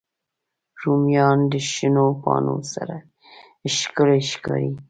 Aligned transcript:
رومیان 0.81 1.39
د 1.51 1.53
شنو 1.69 2.07
پاڼو 2.21 2.57
سره 2.73 2.95
ښکلي 3.79 4.21
ښکاري 4.31 4.71